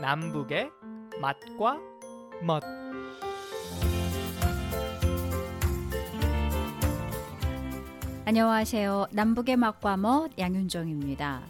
남북의 0.00 0.70
맛과 1.20 1.78
멋 2.42 2.62
안녕하세요. 8.24 9.08
남북의 9.10 9.56
맛과 9.56 9.96
멋 9.98 10.30
양윤정입니다. 10.38 11.42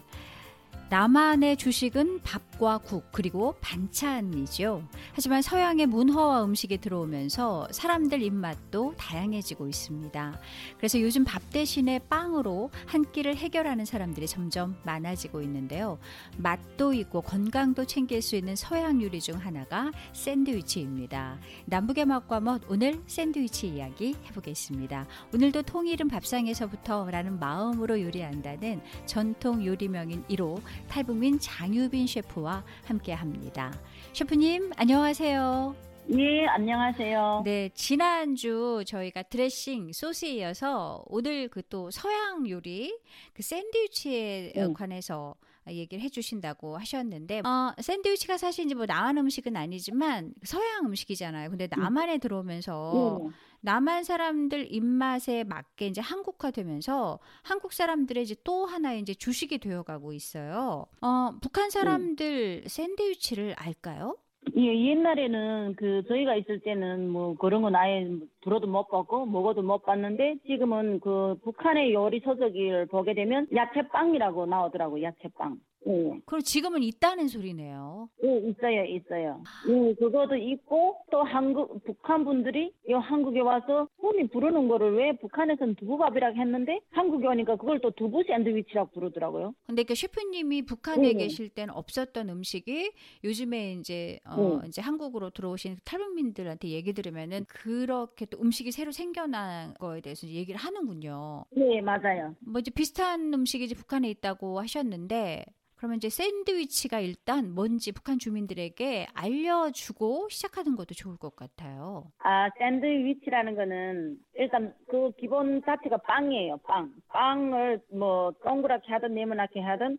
남한의 0.91 1.55
주식은 1.55 2.19
밥과 2.21 2.79
국 2.79 3.13
그리고 3.13 3.55
반찬이죠. 3.61 4.83
하지만 5.13 5.41
서양의 5.41 5.85
문화와 5.85 6.43
음식이 6.43 6.79
들어오면서 6.79 7.69
사람들 7.71 8.21
입맛도 8.21 8.95
다양해지고 8.97 9.69
있습니다. 9.69 10.37
그래서 10.75 10.99
요즘 10.99 11.23
밥 11.23 11.49
대신에 11.49 11.99
빵으로 12.09 12.71
한 12.87 13.09
끼를 13.09 13.37
해결하는 13.37 13.85
사람들이 13.85 14.27
점점 14.27 14.75
많아지고 14.83 15.41
있는데요. 15.43 15.97
맛도 16.35 16.91
있고 16.91 17.21
건강도 17.21 17.85
챙길 17.85 18.21
수 18.21 18.35
있는 18.35 18.57
서양 18.57 19.01
요리 19.01 19.21
중 19.21 19.37
하나가 19.37 19.93
샌드위치입니다. 20.11 21.39
남북의 21.67 22.03
맛과 22.03 22.41
멋 22.41 22.63
오늘 22.67 23.01
샌드위치 23.07 23.69
이야기 23.69 24.17
해보겠습니다. 24.25 25.07
오늘도 25.33 25.61
통일은 25.61 26.09
밥상에서부터라는 26.09 27.39
마음으로 27.39 28.01
요리한다는 28.01 28.81
전통 29.05 29.65
요리명인 29.65 30.25
1호 30.25 30.61
탈북민 30.89 31.39
장유빈 31.39 32.07
셰프와 32.07 32.63
함께 32.85 33.13
합니다. 33.13 33.73
셰프님, 34.13 34.71
안녕하세요. 34.75 35.75
예, 36.17 36.45
안녕하세요. 36.47 37.43
네, 37.45 37.69
지난주 37.73 38.83
저희가 38.85 39.23
드레싱 39.23 39.93
소스에 39.93 40.29
이어서 40.35 41.03
오늘 41.07 41.47
그 41.47 41.61
또 41.69 41.89
서양 41.91 42.49
요리 42.49 42.97
그 43.33 43.41
샌드위치에 43.43 44.53
음. 44.57 44.73
관해서 44.73 45.35
얘기를 45.69 46.03
해주신다고 46.03 46.75
하셨는데, 46.77 47.41
어, 47.45 47.73
샌드위치가 47.79 48.37
사실 48.37 48.65
이제 48.65 48.73
뭐 48.75 48.85
남한 48.87 49.17
음식은 49.19 49.55
아니지만 49.55 50.33
서양 50.43 50.85
음식이잖아요. 50.85 51.51
근데 51.51 51.67
남한에 51.69 52.17
들어오면서 52.17 53.19
예. 53.23 53.29
남한 53.61 54.03
사람들 54.03 54.73
입맛에 54.73 55.43
맞게 55.43 55.87
이제 55.87 56.01
한국화되면서 56.01 57.19
한국 57.43 57.73
사람들의 57.73 58.23
이제 58.23 58.35
또 58.43 58.65
하나의 58.65 58.99
이제 59.01 59.13
주식이 59.13 59.59
되어가고 59.59 60.13
있어요. 60.13 60.85
어, 61.01 61.31
북한 61.41 61.69
사람들 61.69 62.63
샌드위치를 62.67 63.53
알까요? 63.57 64.17
예, 64.57 64.89
옛날에는 64.89 65.75
그 65.77 66.01
저희가 66.07 66.35
있을 66.35 66.59
때는 66.61 67.07
뭐 67.09 67.35
그런 67.35 67.61
건 67.61 67.75
아예 67.75 68.09
들어도 68.41 68.65
못 68.65 68.87
봤고 68.87 69.27
먹어도 69.27 69.61
못 69.61 69.83
봤는데 69.83 70.37
지금은 70.47 70.99
그 70.99 71.35
북한의 71.43 71.93
요리 71.93 72.21
서적을 72.21 72.87
보게 72.87 73.13
되면 73.13 73.47
야채빵이라고 73.53 74.47
나오더라고 74.47 75.01
야채빵. 75.03 75.59
예, 75.91 76.21
그럼 76.25 76.41
지금은 76.41 76.83
있다는 76.83 77.27
소리네요. 77.27 78.09
예, 78.23 78.37
있어요, 78.49 78.83
있어요. 78.85 79.43
예, 79.67 79.93
그것도 79.95 80.35
있고 80.35 80.97
또 81.11 81.23
한국 81.23 81.83
북한 81.83 82.23
분들이 82.23 82.71
이 82.87 82.93
한국에 82.93 83.41
와서 83.41 83.87
손이 83.99 84.29
부르는 84.29 84.67
거를 84.67 84.95
왜 84.95 85.17
북한에서는 85.17 85.75
두부밥이라고 85.75 86.39
했는데 86.39 86.79
한국에 86.91 87.27
오니까 87.27 87.55
그걸 87.55 87.79
또 87.79 87.91
두부 87.91 88.23
샌드위치라고 88.27 88.91
부르더라고요. 88.91 89.53
근데 89.67 89.83
그 89.83 89.95
셰프님이 89.95 90.63
북한에 90.63 91.13
네. 91.13 91.13
계실 91.13 91.49
때는 91.49 91.73
없었던 91.73 92.29
음식이 92.29 92.91
요즘에 93.23 93.73
이제 93.73 94.19
어 94.25 94.59
네. 94.61 94.67
이제 94.67 94.81
한국으로 94.81 95.29
들어오신 95.31 95.77
탈북민들한테 95.85 96.69
얘기 96.69 96.93
들으면은 96.93 97.45
그렇게 97.47 98.25
또 98.25 98.39
음식이 98.41 98.71
새로 98.71 98.91
생겨난 98.91 99.73
거에 99.75 100.01
대해서 100.01 100.27
얘기를 100.27 100.59
하는군요. 100.59 101.45
네, 101.51 101.81
맞아요. 101.81 102.35
뭐 102.39 102.59
이제 102.59 102.71
비슷한 102.71 103.33
음식이 103.33 103.65
이제 103.65 103.75
북한에 103.75 104.09
있다고 104.09 104.59
하셨는데 104.59 105.45
그러면 105.81 105.97
이제 105.97 106.09
샌드위치가 106.09 106.99
일단 106.99 107.55
뭔지 107.55 107.91
북한 107.91 108.19
주민들에게 108.19 109.07
알려주고 109.15 110.29
시작하는 110.29 110.75
것도 110.75 110.93
좋을 110.93 111.17
것 111.17 111.35
같아요. 111.35 112.03
아, 112.19 112.51
샌드위치라는 112.59 113.55
거는 113.55 114.17
일단 114.35 114.75
그 114.87 115.11
기본 115.19 115.63
자체가 115.63 115.97
빵이에요, 115.97 116.57
빵. 116.57 116.93
빵을 117.07 117.81
뭐 117.97 118.31
동그랗게 118.43 118.91
하든 118.93 119.15
네모나게 119.15 119.59
하든 119.59 119.97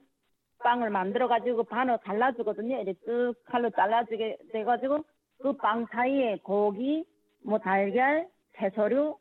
빵을 0.62 0.90
만들어 0.90 1.26
가지고 1.26 1.64
반을 1.64 1.98
갈라주거든요. 2.04 2.76
이렇게 2.80 2.92
쓱 3.04 3.34
칼로 3.46 3.68
잘라주게 3.70 4.38
돼 4.52 4.62
가지고 4.62 5.04
그 5.40 5.52
빵 5.56 5.86
사이에 5.90 6.38
고기, 6.44 7.04
뭐 7.44 7.58
달걀, 7.58 8.28
채소류, 8.56 9.16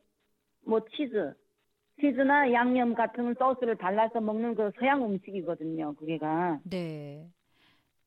뭐 0.67 0.79
치즈, 0.95 1.33
치즈나 2.01 2.51
양념 2.51 2.95
같은 2.95 3.33
소스를 3.37 3.75
발라서 3.75 4.19
먹는 4.19 4.55
그 4.55 4.71
서양 4.79 5.05
음식이거든요. 5.05 5.93
그게가. 5.95 6.59
네. 6.63 7.29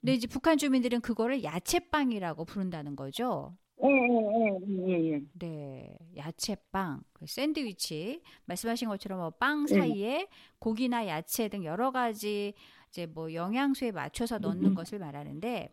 근데 0.00 0.12
이제 0.12 0.26
북한 0.26 0.58
주민들은 0.58 1.00
그거를 1.00 1.42
야채빵이라고 1.44 2.44
부른다는 2.44 2.96
거죠. 2.96 3.56
예, 3.82 3.88
예, 3.88 4.58
예, 4.68 4.92
예, 4.92 5.12
예. 5.12 5.22
네, 5.38 5.96
야채빵, 6.16 7.02
그 7.12 7.26
샌드위치 7.26 8.22
말씀하신 8.44 8.88
것처럼 8.88 9.18
뭐빵 9.18 9.66
네. 9.66 9.74
사이에 9.74 10.28
고기나 10.58 11.06
야채 11.06 11.48
등 11.48 11.64
여러 11.64 11.90
가지 11.90 12.54
이제 12.88 13.06
뭐 13.06 13.32
영양소에 13.32 13.92
맞춰서 13.92 14.38
넣는 14.38 14.70
음. 14.70 14.74
것을 14.74 14.98
말하는데 14.98 15.72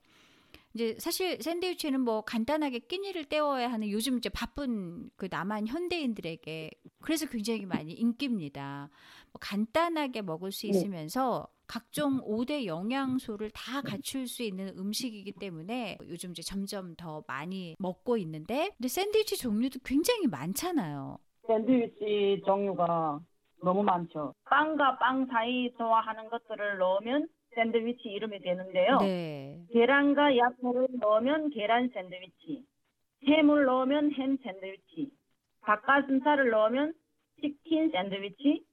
이제 0.74 0.96
사실 1.00 1.42
샌드위치는 1.42 2.02
뭐 2.02 2.22
간단하게 2.22 2.80
끼니를 2.80 3.26
때워야 3.26 3.72
하는 3.72 3.90
요즘 3.90 4.18
이제 4.18 4.30
바쁜 4.30 5.10
그 5.18 5.28
남한 5.30 5.68
현대인들에게 5.68 6.72
그래서 7.02 7.26
굉장히 7.28 7.66
많이 7.66 7.94
인기입니다. 7.94 8.90
뭐 9.32 9.40
간단하게 9.40 10.22
먹을 10.22 10.52
수 10.52 10.68
네. 10.68 10.70
있으면서 10.70 11.48
각종 11.68 12.20
5대 12.22 12.66
영양소를 12.66 13.52
다 13.52 13.82
갖출 13.82 14.28
수 14.28 14.44
있는 14.44 14.78
음식이기 14.78 15.34
때문에 15.34 15.98
요즘 16.08 16.32
이제 16.32 16.42
점점 16.42 16.96
더 16.96 17.24
많이 17.28 17.76
먹고 17.80 18.18
있는데 18.18 18.72
근데 18.78 18.88
샌드위치 18.88 19.38
종류도 19.38 19.80
굉장히 19.86 20.28
많잖아요. 20.28 21.18
샌드위치 21.48 22.42
종류가 22.46 23.20
너무 23.64 23.84
많죠. 23.84 24.34
빵과 24.50 24.98
빵 24.98 25.26
사이 25.28 25.72
좋아하는 25.78 26.30
것들을 26.30 26.78
넣으면 26.78 27.28
샌드위치 27.56 28.10
이름이 28.10 28.40
되는데요. 28.40 28.98
네. 29.00 29.62
계란과 29.72 30.38
야채를 30.38 30.88
넣으면 31.00 31.50
계란 31.50 31.90
샌드위치, 31.94 32.64
햄을 33.28 33.66
넣으면 33.66 34.12
햄 34.14 34.38
샌드위치, 34.38 35.12
닭가슴살을 35.62 36.50
넣으면 36.50 36.94
치킨 37.42 37.92
샌드위치, 37.92 38.64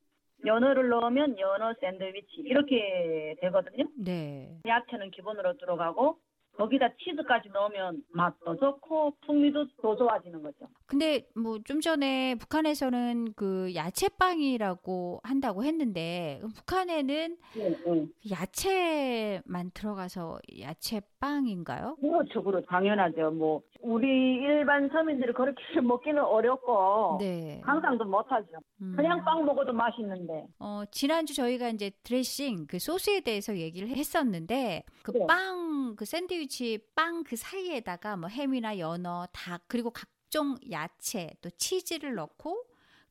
연어를 0.46 0.88
넣으면 0.88 1.38
연어 1.38 1.74
샌드위치 1.80 2.42
이렇게 2.42 3.36
되거든요. 3.40 3.88
네. 3.96 4.58
야채는 4.66 5.10
기본으로 5.10 5.56
들어가고 5.58 6.18
거기다 6.58 6.88
치즈까지 6.98 7.50
넣으면 7.50 8.02
맛도 8.10 8.56
좋고 8.56 9.14
풍미도 9.24 9.66
더 9.80 9.96
좋아지는 9.96 10.42
거죠. 10.42 10.66
근데 10.86 11.24
뭐 11.36 11.58
좀 11.64 11.80
전에 11.80 12.34
북한에서는 12.36 13.34
그 13.36 13.72
야채빵이라고 13.74 15.20
한다고 15.22 15.62
했는데 15.64 16.40
북한에는 16.56 17.36
네, 17.56 17.68
네. 17.84 18.06
야채만 18.30 19.70
들어가서 19.74 20.38
야채빵인가요? 20.60 21.96
그렇죠, 22.00 22.42
그렇죠. 22.42 22.66
당연하죠. 22.66 23.30
뭐 23.32 23.60
우리 23.80 24.06
일반 24.08 24.88
서민들이 24.88 25.32
그렇게 25.32 25.54
먹기는 25.80 26.20
어렵고 26.22 27.18
네. 27.20 27.60
상상도 27.64 28.04
못하죠. 28.04 28.48
음. 28.82 28.94
그냥 28.96 29.24
빵 29.24 29.44
먹어도 29.44 29.72
맛있는데. 29.72 30.46
어, 30.58 30.82
지난주 30.90 31.34
저희가 31.34 31.68
이제 31.68 31.90
드레싱 32.02 32.66
그 32.66 32.78
소스에 32.78 33.20
대해서 33.20 33.56
얘기를 33.56 33.88
했었는데 33.88 34.82
그 35.02 35.12
네. 35.12 35.26
빵, 35.26 35.94
그 35.96 36.04
샌드위치 36.04 36.47
빵 36.94 37.22
그 37.24 37.36
사이에다가 37.36 38.16
뭐 38.16 38.28
햄이나 38.28 38.78
연어, 38.78 39.26
닭 39.32 39.62
그리고 39.68 39.90
각종 39.90 40.56
야채 40.70 41.30
또 41.42 41.50
치즈를 41.50 42.14
넣고 42.14 42.64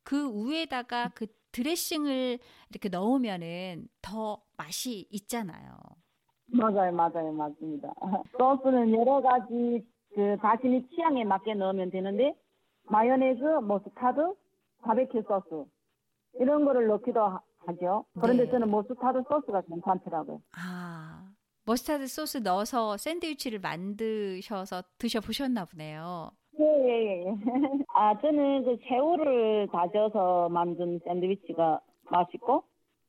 그 0.03 0.29
위에다가 0.33 1.11
그 1.13 1.27
드레싱을 1.51 2.39
이렇게 2.69 2.89
넣으면은 2.89 3.87
더 4.01 4.41
맛이 4.57 5.07
있잖아요. 5.11 5.77
맞아요, 6.47 6.91
맞아요, 6.93 7.31
맞습니다. 7.33 7.93
소스는 8.37 8.93
여러 8.93 9.21
가지 9.21 9.85
그 10.15 10.37
자신이 10.41 10.87
취향에 10.89 11.23
맞게 11.25 11.55
넣으면 11.55 11.89
되는데 11.91 12.33
마요네즈, 12.83 13.41
머스타드, 13.63 14.33
바베큐 14.81 15.23
소스 15.27 15.69
이런 16.39 16.63
거를 16.65 16.87
넣기도 16.87 17.21
하- 17.21 17.41
하죠. 17.65 18.05
그런데 18.19 18.45
네. 18.45 18.51
저는 18.51 18.71
머스타드 18.71 19.23
소스가 19.27 19.61
괜찮더라고요. 19.61 20.41
아, 20.55 20.76
머스타드 21.67 22.07
소스 22.07 22.37
넣어서 22.37 22.95
샌드위치를 22.95 23.59
만드셔서 23.59 24.83
드셔보셨나 24.99 25.65
보네요. 25.65 26.31
예, 26.57 26.63
예, 26.63 27.25
예. 27.25 27.35
아, 27.93 28.17
저는 28.21 28.63
그 28.63 28.77
새우를 28.87 29.67
다져서 29.69 30.47
만든 30.47 30.97
샌드위치가 31.03 31.81
맛있고, 32.09 32.63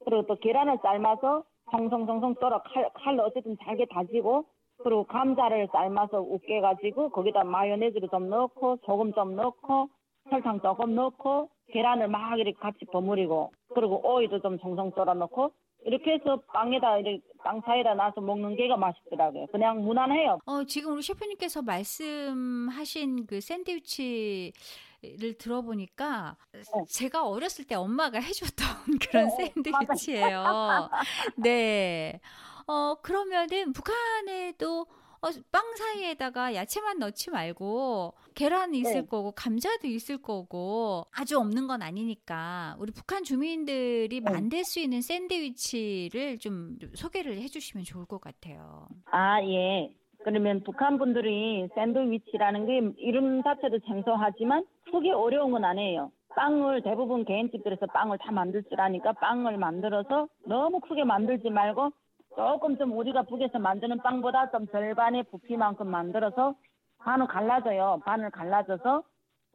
그리고 0.04 0.26
또 0.26 0.34
계란을 0.40 0.78
삶아서 0.82 1.44
송송송송 1.70 2.34
썰어 2.40 2.62
칼, 2.62 2.90
칼로 2.94 3.26
어쨌든 3.26 3.56
잘게 3.62 3.86
다지고, 3.92 4.46
그리고 4.78 5.04
감자를 5.04 5.68
삶아서 5.70 6.20
으깨가지고, 6.20 7.10
거기다 7.10 7.44
마요네즈를 7.44 8.08
좀 8.08 8.28
넣고, 8.28 8.78
소금 8.84 9.12
좀 9.12 9.36
넣고, 9.36 9.88
설탕 10.30 10.60
조금 10.62 10.96
넣고, 10.96 11.48
계란을 11.70 12.08
막 12.08 12.36
이렇게 12.36 12.58
같이 12.58 12.84
버무리고, 12.86 13.52
그리고 13.72 14.02
오이도 14.04 14.40
좀 14.40 14.58
송송 14.58 14.90
썰어 14.96 15.14
넣고, 15.14 15.52
이렇게 15.84 16.12
해서 16.12 16.40
빵에다 16.52 16.98
이렇게 16.98 17.22
빵 17.42 17.60
사이에다 17.64 17.94
놔서 17.94 18.20
먹는 18.20 18.56
게가 18.56 18.76
맛있더라고요. 18.76 19.46
그냥 19.46 19.82
무난해요. 19.82 20.40
어, 20.44 20.64
지금 20.64 20.92
우리 20.92 21.02
셰프님께서 21.02 21.62
말씀하신 21.62 23.26
그 23.26 23.40
샌드위치 23.40 24.52
를 25.00 25.38
들어보니까 25.38 26.36
네. 26.52 26.60
제가 26.90 27.24
어렸을 27.24 27.64
때 27.64 27.76
엄마가 27.76 28.18
해줬던 28.18 28.66
그런 29.08 29.30
샌드위치예요. 29.30 30.90
네. 31.36 32.20
어, 32.66 32.96
그러면은 33.00 33.72
북한에도 33.72 34.86
어, 35.20 35.28
빵 35.50 35.62
사이에다가 35.76 36.54
야채만 36.54 36.98
넣지 36.98 37.30
말고 37.30 38.14
계란 38.34 38.74
있을 38.74 39.02
네. 39.02 39.06
거고 39.06 39.32
감자도 39.32 39.88
있을 39.88 40.22
거고 40.22 41.06
아주 41.12 41.38
없는 41.38 41.66
건 41.66 41.82
아니니까 41.82 42.76
우리 42.78 42.92
북한 42.92 43.24
주민들이 43.24 44.20
네. 44.20 44.30
만들 44.30 44.64
수 44.64 44.78
있는 44.78 45.00
샌드위치를 45.00 46.38
좀 46.38 46.78
소개를 46.94 47.38
해주시면 47.38 47.84
좋을 47.84 48.06
것 48.06 48.20
같아요. 48.20 48.86
아, 49.10 49.42
예. 49.42 49.92
그러면 50.24 50.62
북한 50.64 50.98
분들이 50.98 51.68
샌드위치라는 51.74 52.66
게 52.66 52.80
이름 52.98 53.42
자체도 53.42 53.78
생소하지만 53.86 54.64
크게 54.90 55.10
어려운 55.12 55.52
건 55.52 55.64
아니에요. 55.64 56.12
빵을 56.36 56.82
대부분 56.82 57.24
개인집들에서 57.24 57.86
빵을 57.86 58.18
다 58.18 58.30
만들 58.30 58.62
줄 58.64 58.80
아니까 58.80 59.12
빵을 59.12 59.56
만들어서 59.56 60.28
너무 60.46 60.80
크게 60.80 61.04
만들지 61.04 61.50
말고 61.50 61.90
조금 62.38 62.78
좀 62.78 62.96
우리가 62.96 63.22
북에서 63.22 63.58
만드는 63.58 63.98
빵보다 63.98 64.52
좀 64.52 64.68
절반의 64.68 65.24
부피만큼 65.24 65.88
만들어서 65.88 66.54
반을 66.98 67.26
갈라져요. 67.26 68.00
반을 68.04 68.30
갈라져서 68.30 69.02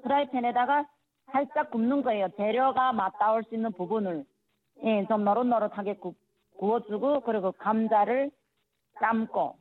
프라이팬에다가 0.04 0.86
살짝 1.32 1.72
굽는 1.72 2.02
거예요. 2.04 2.28
재료가 2.36 2.92
맞닿을 2.92 3.44
수 3.44 3.56
있는 3.56 3.72
부분을 3.72 4.26
예, 4.84 5.06
좀 5.08 5.24
노릇노릇하게 5.24 5.96
굽, 5.96 6.18
구워주고 6.58 7.22
그리고 7.22 7.54
감자를 7.54 8.32
삶고 9.00 9.56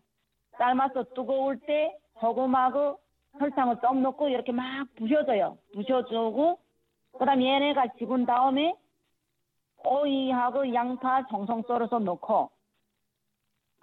삶아서 0.59 1.05
뜨거울 1.15 1.61
때 1.61 1.97
소금하고 2.19 2.99
설탕을 3.39 3.77
좀 3.83 4.03
넣고 4.03 4.31
이렇게 4.31 4.51
막 4.51 4.65
부셔줘요. 4.97 5.59
부셔주고 5.75 6.59
그다음 7.21 7.41
얘네가 7.41 7.85
식은 7.99 8.27
다음에 8.27 8.75
오이하고 9.85 10.75
양파 10.75 11.23
송송 11.31 11.63
썰어서 11.69 12.01
넣고 12.01 12.51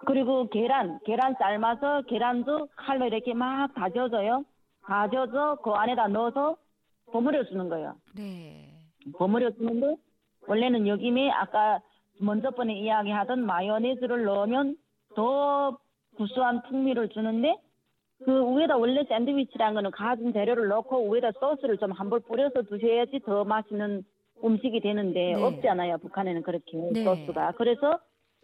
그리고 0.06 0.48
계란 0.48 0.98
계란 1.04 1.34
삶아서 1.38 2.02
계란도 2.02 2.68
칼로 2.76 3.06
이렇게 3.06 3.34
막 3.34 3.72
다져줘요. 3.74 4.44
다져서 4.86 5.56
그 5.56 5.70
안에다 5.70 6.08
넣어서 6.08 6.56
버무려 7.12 7.44
주는 7.44 7.68
거예요. 7.68 7.94
네. 8.16 8.66
버무려 9.18 9.50
주는데 9.50 9.96
원래는 10.46 10.86
여기에 10.86 11.30
아까 11.30 11.80
먼저 12.20 12.50
번에 12.50 12.74
이야기하던 12.78 13.44
마요네즈를 13.44 14.24
넣으면 14.24 14.76
더 15.14 15.78
구수한 16.16 16.62
풍미를 16.62 17.08
주는데 17.10 17.56
그 18.24 18.56
위에다 18.56 18.76
원래 18.76 19.02
샌드위치라는 19.04 19.74
거는 19.74 19.90
가진 19.92 20.32
재료를 20.32 20.68
넣고 20.68 21.10
위에다 21.12 21.32
소스를 21.40 21.78
좀 21.78 21.92
한 21.92 22.10
번 22.10 22.20
뿌려서 22.22 22.62
드셔야지 22.62 23.20
더 23.24 23.44
맛있는 23.44 24.02
음식이 24.44 24.80
되는데 24.80 25.34
네. 25.34 25.42
없잖아요. 25.42 25.98
북한에는 25.98 26.42
그렇게 26.42 26.76
네. 26.92 27.04
소스가. 27.04 27.52
그래서 27.52 27.98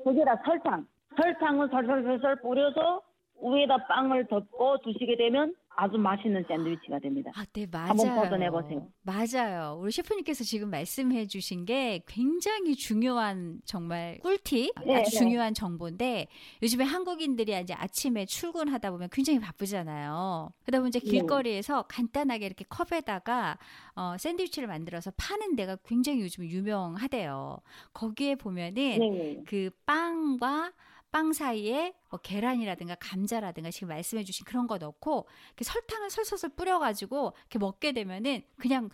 거기다 0.04 0.36
설탕, 0.44 0.86
설탕을 1.16 1.68
설설설설 1.70 2.42
뿌려서 2.42 3.02
위에다 3.42 3.86
빵을 3.86 4.26
덮고 4.28 4.78
드시게 4.78 5.16
되면 5.16 5.54
아주 5.78 5.98
맛있는 5.98 6.42
샌드위치가 6.48 6.98
됩니다. 6.98 7.30
아, 7.34 7.44
네, 7.52 7.66
맞아요. 7.70 7.88
한번 7.88 8.22
도전해보세요. 8.22 8.88
맞아요. 9.02 9.78
우리 9.78 9.92
셰프님께서 9.92 10.42
지금 10.42 10.70
말씀해 10.70 11.26
주신 11.26 11.66
게 11.66 12.02
굉장히 12.08 12.74
중요한 12.74 13.60
정말 13.66 14.18
꿀팁, 14.22 14.72
네, 14.86 14.96
아주 14.96 15.10
네. 15.10 15.18
중요한 15.18 15.52
정보인데 15.52 16.28
요즘에 16.62 16.84
한국인들이 16.84 17.58
이제 17.60 17.74
아침에 17.74 18.24
출근하다 18.24 18.90
보면 18.90 19.10
굉장히 19.12 19.38
바쁘잖아요. 19.38 20.48
그러다 20.64 20.78
보면 20.78 20.88
이제 20.88 20.98
네. 20.98 21.10
길거리에서 21.10 21.82
간단하게 21.82 22.46
이렇게 22.46 22.64
컵에다가 22.70 23.58
어, 23.96 24.16
샌드위치를 24.18 24.68
만들어서 24.68 25.12
파는 25.18 25.56
데가 25.56 25.76
굉장히 25.84 26.22
요즘 26.22 26.44
유명하대요. 26.44 27.58
거기에 27.92 28.36
보면은 28.36 28.72
네. 28.74 29.42
그 29.46 29.68
빵과 29.84 30.72
빵 31.10 31.32
사이에 31.32 31.94
뭐 32.10 32.20
계란이라든가 32.20 32.96
감자라든가 32.96 33.70
지금 33.70 33.88
말씀해 33.88 34.24
주신 34.24 34.44
그런 34.44 34.66
거 34.66 34.78
넣고 34.78 35.26
이렇게 35.48 35.64
설탕을 35.64 36.10
솔솔솔 36.10 36.50
뿌려가지고 36.56 37.32
이렇게 37.38 37.58
먹게 37.58 37.92
되면은 37.92 38.42
그냥 38.58 38.90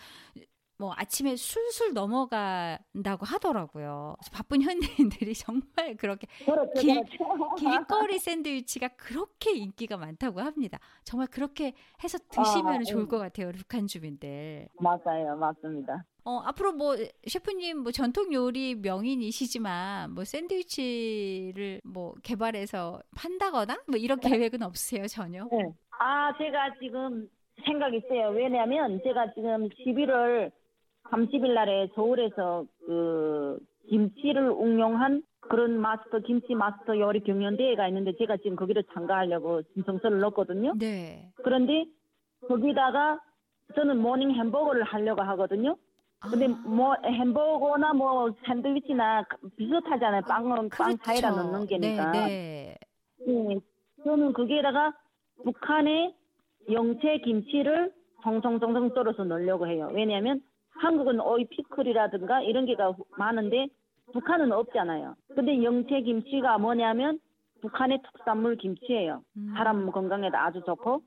뭐 0.79 0.93
아침에 0.97 1.37
술술 1.37 1.93
넘어간다고 1.95 3.25
하더라고요. 3.25 4.17
바쁜 4.33 4.63
현대인들이 4.63 5.33
정말 5.35 5.97
그렇게 5.97 6.27
그렇죠, 6.45 6.73
길- 6.81 6.95
그렇죠. 7.05 7.55
길거리 7.57 8.19
샌드위치가 8.19 8.89
그렇게 8.97 9.53
인기가 9.53 9.97
많다고 9.97 10.41
합니다. 10.41 10.79
정말 11.05 11.29
그렇게 11.29 11.73
해서 12.03 12.19
드시면 12.31 12.81
아, 12.81 12.83
좋을 12.83 13.05
음. 13.05 13.09
것 13.09 13.19
같아요, 13.19 13.53
북한 13.53 13.87
주민들. 13.87 14.67
맞아요, 14.81 15.37
맞습니다. 15.37 16.05
어, 16.25 16.39
앞으로 16.45 16.73
뭐 16.73 16.97
셰프님 17.27 17.79
뭐 17.79 17.93
전통 17.93 18.33
요리 18.33 18.75
명인이시지만 18.77 20.13
뭐 20.15 20.25
샌드위치를 20.25 21.81
뭐 21.85 22.15
개발해서 22.23 23.01
판다거나 23.17 23.79
뭐 23.89 23.97
이런 23.99 24.21
계획은 24.21 24.63
없으세요, 24.63 25.07
전혀? 25.09 25.45
네. 25.51 25.73
아, 25.99 26.33
제가 26.39 26.75
지금 26.81 27.29
생각이 27.67 27.99
있어요. 27.99 28.31
왜냐면 28.31 29.01
제가 29.05 29.33
지금 29.35 29.69
11월 29.69 30.51
30일 31.13 31.53
날에 31.53 31.89
서울에서 31.95 32.65
그 32.87 33.59
김치를 33.89 34.49
응용한 34.49 35.23
그런 35.41 35.79
마스터 35.79 36.21
김치 36.21 36.55
마스터 36.55 36.99
요리 36.99 37.21
경연대회가 37.21 37.87
있는데 37.89 38.13
제가 38.17 38.39
지금 38.39 38.57
거기를 38.57 38.85
참가하려고 38.95 39.63
신청서를 39.75 40.21
넣었거든요. 40.21 40.75
네. 40.79 41.31
그런데 41.43 41.85
거기다가 42.49 43.21
저는 43.75 43.99
morning 43.99 44.33
햄버거를 44.33 44.83
하려고 44.85 45.23
하거든요. 45.23 45.77
근데 46.31 46.47
아, 46.47 46.69
뭐 46.69 46.95
햄버거나 47.05 47.93
뭐 47.95 48.33
샌드위치나 48.47 49.25
비슷하잖아요. 49.57 50.23
빵은 50.29 50.69
빵 50.69 50.97
사이다 51.03 51.33
그렇죠. 51.33 51.51
넣는 51.51 51.67
게니까. 51.67 52.13
네, 52.13 52.79
네. 53.27 53.33
네, 53.33 53.61
저는 54.05 54.33
거기에다가 54.33 54.95
북한의 55.43 56.15
영채 56.71 57.19
김치를 57.25 57.93
송송송송 58.23 58.91
썰어서 58.95 59.25
넣으려고 59.25 59.67
해요. 59.67 59.91
왜냐하면 59.93 60.41
한국은 60.83 61.21
오이 61.21 61.45
피클이라든가 61.45 62.43
이런 62.43 62.67
게가 62.67 62.95
많은데 63.17 63.69
북한은 64.13 64.51
없잖아요. 64.51 65.15
근데 65.35 65.63
영채 65.63 66.01
김치가 66.01 66.59
뭐냐면 66.59 67.21
북한의 67.61 68.01
특산물 68.03 68.57
김치예요. 68.57 69.23
음. 69.37 69.55
사람 69.57 69.93
건강에도 69.93 70.37
아주 70.37 70.61
좋고 70.67 71.03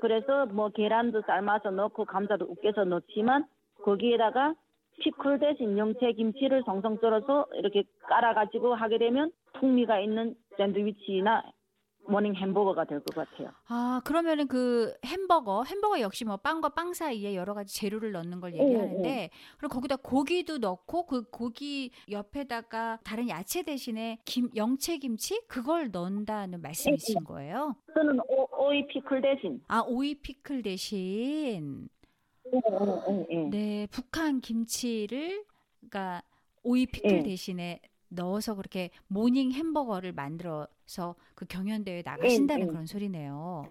그래서 0.00 0.46
뭐 0.46 0.70
계란도 0.70 1.22
삶아서 1.22 1.70
넣고 1.70 2.04
감자도 2.04 2.50
으깨서 2.50 2.84
넣지만 2.84 3.44
거기에다가 3.84 4.54
피클 4.98 5.38
대신 5.38 5.78
영채 5.78 6.12
김치를 6.12 6.64
송송 6.64 6.98
썰어서 7.00 7.46
이렇게 7.54 7.84
깔아가지고 8.08 8.74
하게 8.74 8.98
되면 8.98 9.30
풍미가 9.54 10.00
있는 10.00 10.34
샌드위치나 10.56 11.44
morning 12.08 12.34
햄버거가 12.34 12.84
될 12.84 13.00
것 13.00 13.14
같아요. 13.14 13.50
아, 13.68 14.00
그러면은 14.04 14.46
그 14.48 14.92
햄버거, 15.04 15.62
햄버거 15.64 16.00
역시 16.00 16.24
뭐 16.24 16.36
빵과 16.36 16.70
빵 16.70 16.92
사이에 16.94 17.34
여러 17.34 17.54
가지 17.54 17.74
재료를 17.74 18.12
넣는 18.12 18.40
걸 18.40 18.54
얘기하는데, 18.54 19.30
그리고 19.58 19.74
거기다 19.74 19.96
고기도 19.96 20.58
넣고 20.58 21.06
그 21.06 21.22
고기 21.30 21.90
옆에다가 22.10 22.98
다른 23.04 23.28
야채 23.28 23.62
대신에 23.62 24.18
김, 24.24 24.50
영채 24.56 24.98
김치 24.98 25.40
그걸 25.46 25.90
넣는다는 25.92 26.60
말씀이신 26.60 27.24
거예요? 27.24 27.76
저는 27.94 28.18
오, 28.28 28.48
오이 28.66 28.86
피클 28.88 29.20
대신. 29.22 29.60
아, 29.68 29.82
오이 29.86 30.14
피클 30.16 30.62
대신 30.62 31.88
예. 33.30 33.36
네, 33.50 33.86
북한 33.90 34.40
김치를 34.40 35.44
그러니까 35.80 36.22
오이 36.62 36.86
피클 36.86 37.10
예. 37.18 37.22
대신에 37.22 37.80
넣어서 38.08 38.54
그렇게 38.54 38.90
morning 39.06 39.52
햄버거를 39.52 40.12
만들어 40.12 40.66
서 40.92 41.14
그 41.42 41.46
경연대회에 41.46 42.02
나가신다는 42.04 42.66
예. 42.66 42.70
그런 42.70 42.84
소리네요. 42.86 43.66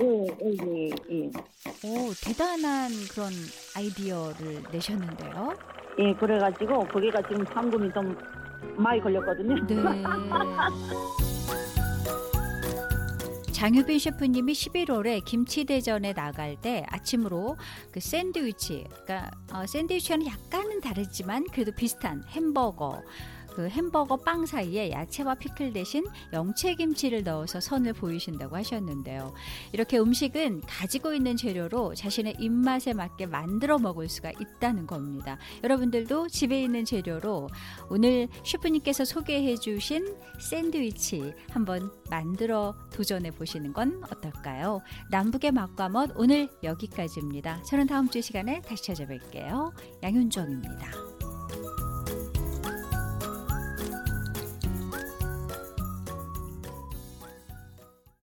예, 0.00 0.02
예, 0.02 0.26
예, 0.66 0.90
예. 1.10 1.30
오, 1.84 2.12
대단한 2.20 2.90
그런 3.12 3.30
아이디어를 3.76 4.64
내셨는데요. 4.72 5.56
예, 6.00 6.12
그래가지고 6.14 6.88
거기가 6.88 7.22
지금 7.28 7.44
상금이 7.46 7.92
좀 7.92 8.18
많이 8.76 9.00
걸렸거든요. 9.00 9.64
네. 9.66 9.76
장유빈 13.52 14.00
셰프님이 14.00 14.52
11월에 14.52 15.24
김치대전에 15.24 16.12
나갈 16.12 16.60
때 16.60 16.84
아침으로 16.88 17.56
그 17.92 18.00
샌드위치, 18.00 18.84
그러니까 19.04 19.30
어, 19.52 19.64
샌드위치와는 19.64 20.26
약간은 20.26 20.80
다르지만 20.80 21.44
그래도 21.52 21.70
비슷한 21.72 22.24
햄버거, 22.28 23.00
그 23.56 23.70
햄버거 23.70 24.18
빵 24.18 24.44
사이에 24.44 24.90
야채와 24.90 25.36
피클 25.36 25.72
대신 25.72 26.04
영채김치를 26.34 27.24
넣어서 27.24 27.58
선을 27.58 27.94
보이신다고 27.94 28.54
하셨는데요. 28.54 29.32
이렇게 29.72 29.98
음식은 29.98 30.60
가지고 30.66 31.14
있는 31.14 31.38
재료로 31.38 31.94
자신의 31.94 32.36
입맛에 32.38 32.92
맞게 32.92 33.24
만들어 33.24 33.78
먹을 33.78 34.10
수가 34.10 34.30
있다는 34.38 34.86
겁니다. 34.86 35.38
여러분들도 35.64 36.28
집에 36.28 36.62
있는 36.62 36.84
재료로 36.84 37.48
오늘 37.88 38.28
셰프님께서 38.44 39.06
소개해 39.06 39.56
주신 39.56 40.14
샌드위치 40.38 41.32
한번 41.48 41.90
만들어 42.10 42.74
도전해 42.92 43.30
보시는 43.30 43.72
건 43.72 44.02
어떨까요? 44.12 44.82
남북의 45.10 45.52
맛과 45.52 45.88
멋 45.88 46.10
오늘 46.16 46.50
여기까지입니다. 46.62 47.62
저는 47.62 47.86
다음 47.86 48.10
주 48.10 48.20
시간에 48.20 48.60
다시 48.60 48.92
찾아뵐게요. 48.92 49.72
양윤정입니다. 50.02 51.05